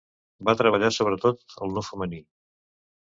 [0.47, 2.23] Va treballar sobretot el nu femení.